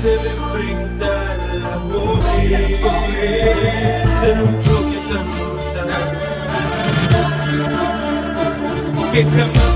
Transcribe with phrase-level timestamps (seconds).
[0.00, 2.94] se ve enfrentar la pobreza.
[4.20, 5.90] Será un choque tan mortal
[9.12, 9.69] que jamás.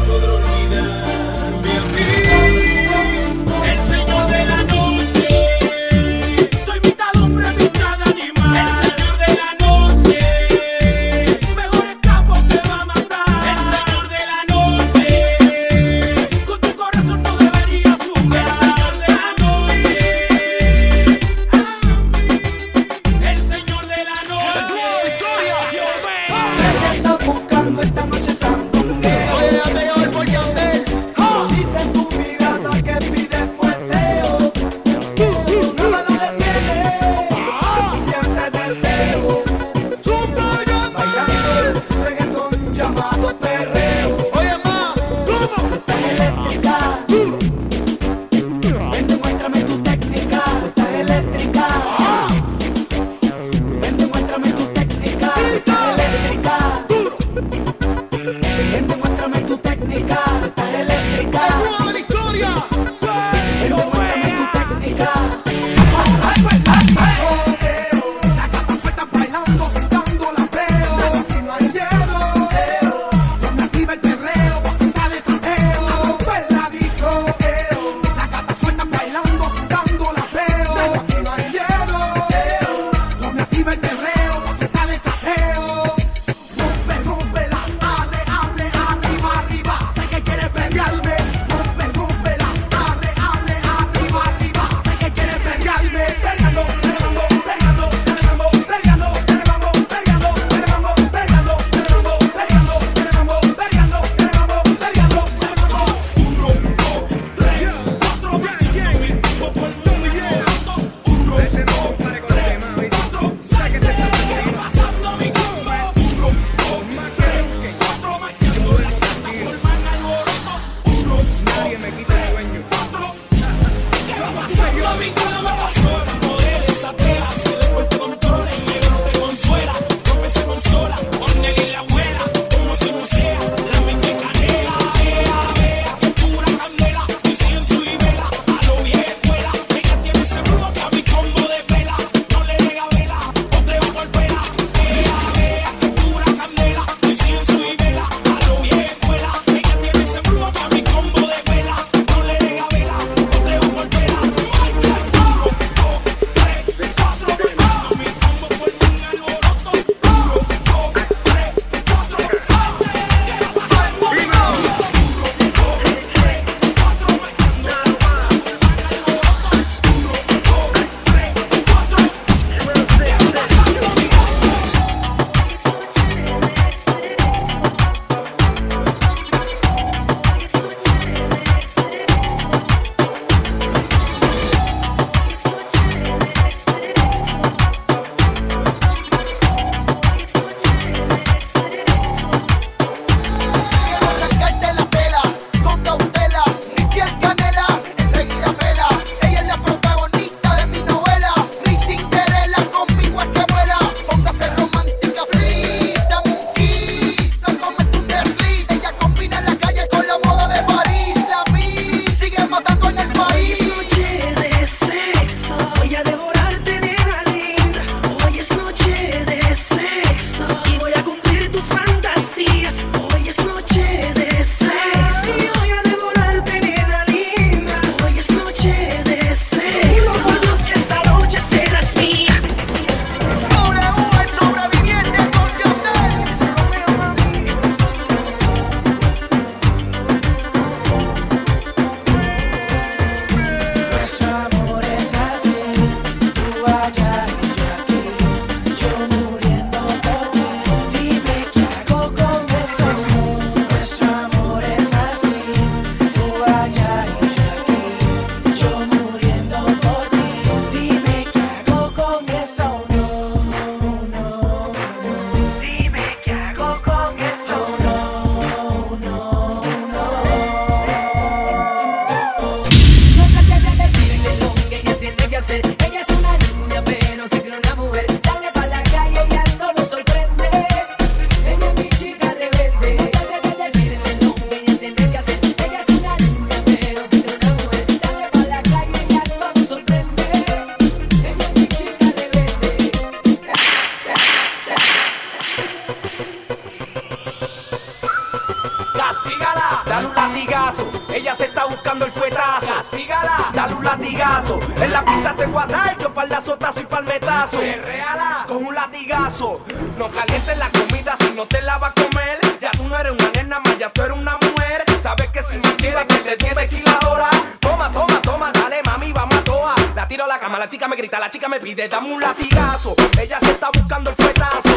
[321.11, 322.95] la chica me pide, dame un latigazo.
[323.21, 324.74] Ella se está buscando el fuetazo.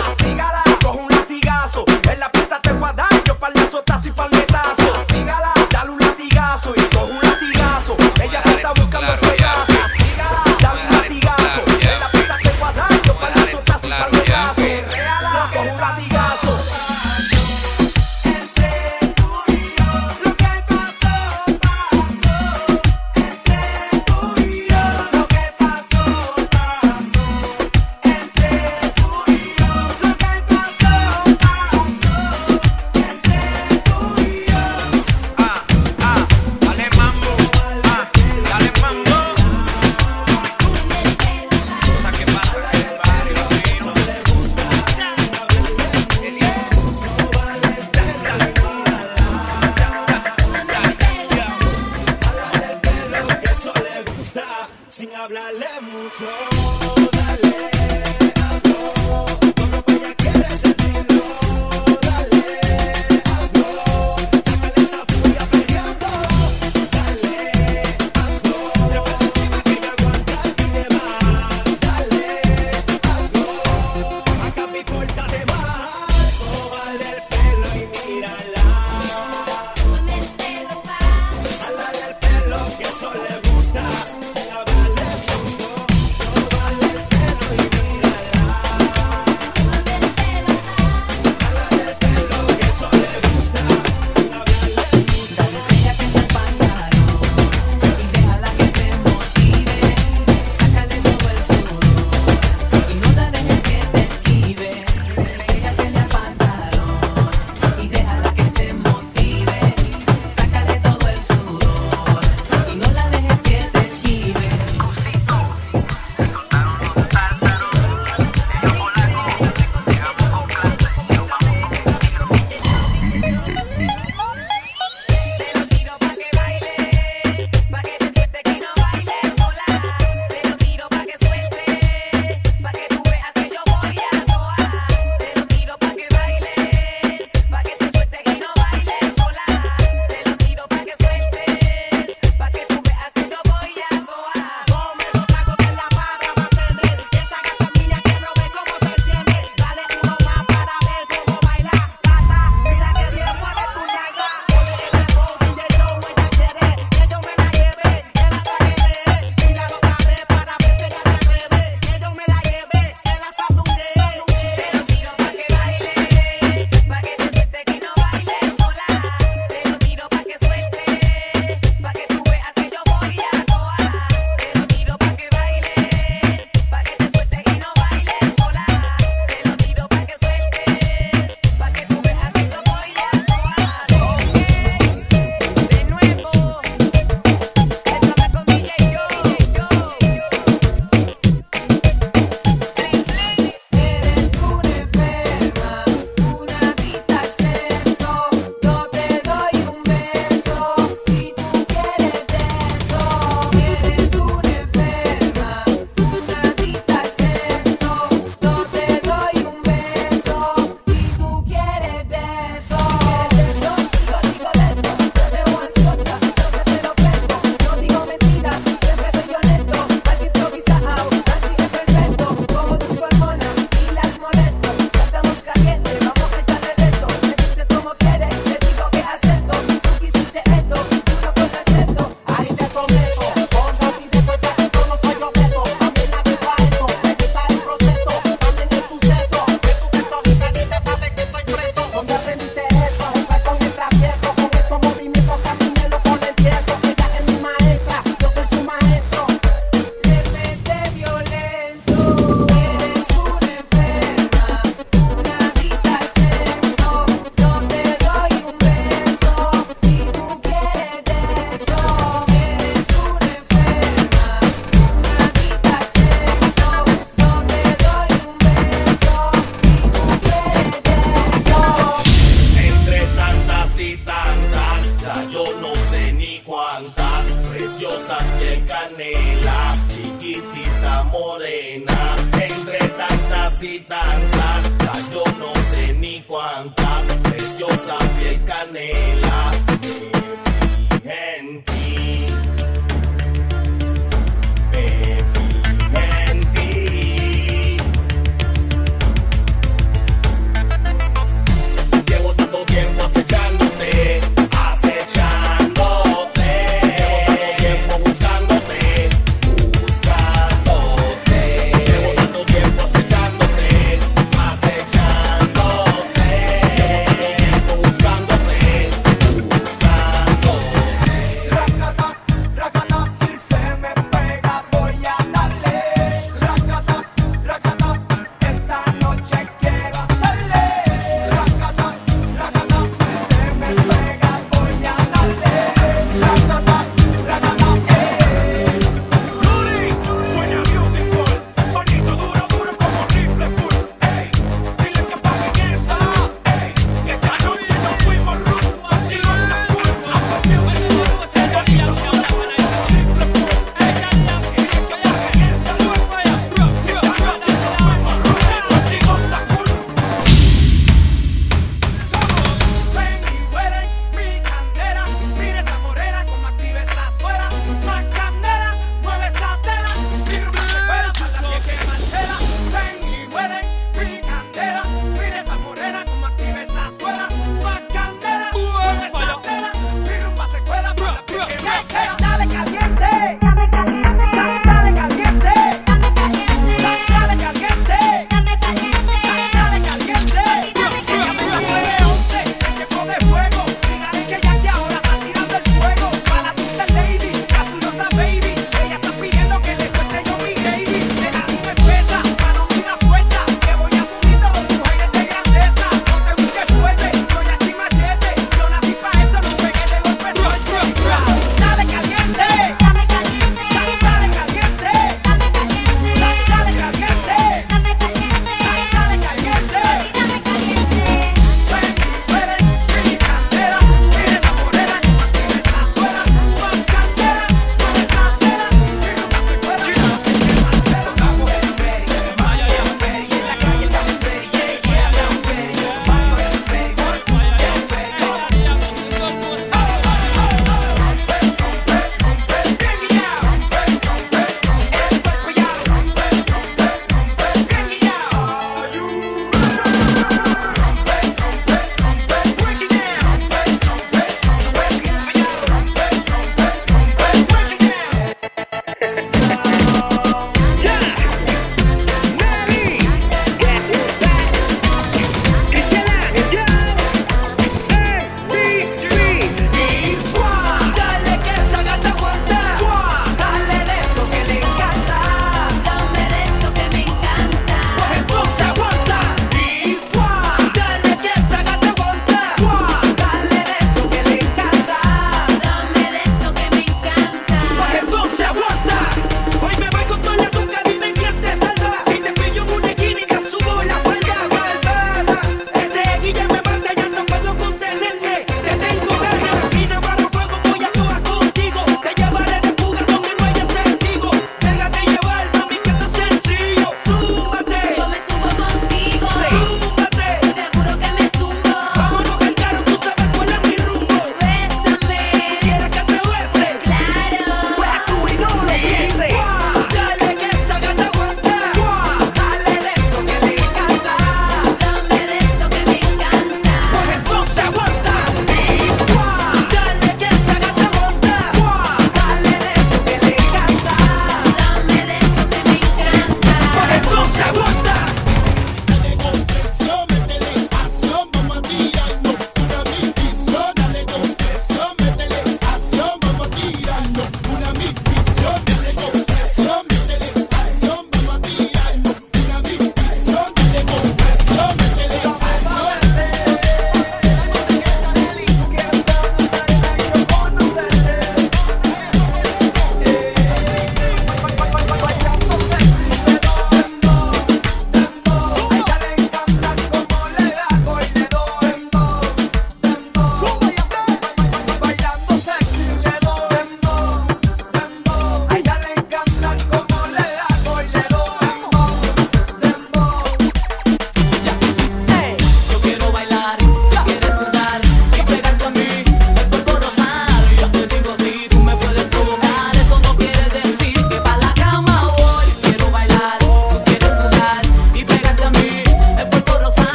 [55.27, 56.46] hablarle mucho.